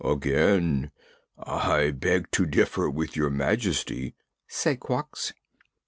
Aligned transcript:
"Again 0.03 0.89
I 1.37 1.91
beg 1.91 2.31
to 2.31 2.47
differ 2.47 2.89
with 2.89 3.15
Your 3.15 3.29
Majesty," 3.29 4.15
said 4.47 4.79
Quox. 4.79 5.31